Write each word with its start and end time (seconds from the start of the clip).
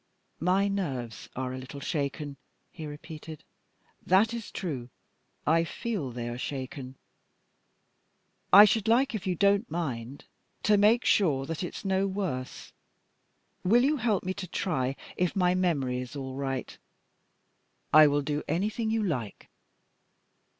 "My 0.39 0.67
nerves 0.67 1.29
are 1.35 1.53
a 1.53 1.59
little 1.59 1.79
shaken," 1.79 2.37
he 2.71 2.87
repeated. 2.87 3.43
"That 4.03 4.33
is 4.33 4.49
true; 4.49 4.89
I 5.45 5.63
feel 5.63 6.09
they 6.09 6.27
are 6.27 6.39
shaken. 6.39 6.95
I 8.51 8.65
should 8.65 8.87
like, 8.87 9.13
if 9.13 9.27
you 9.27 9.35
don't 9.35 9.69
mind, 9.69 10.25
to 10.63 10.75
make 10.75 11.05
sure 11.05 11.45
that 11.45 11.61
it's 11.63 11.85
no 11.85 12.07
worse. 12.07 12.73
Will 13.63 13.83
you 13.83 13.97
help 13.97 14.23
me 14.23 14.33
to 14.33 14.47
try 14.47 14.95
if 15.17 15.35
my 15.35 15.53
memory 15.53 15.99
is 15.99 16.15
all 16.15 16.33
right?" 16.33 16.79
"I 17.93 18.07
will 18.07 18.23
do 18.23 18.41
anything 18.47 18.89
you 18.89 19.03
like." 19.03 19.51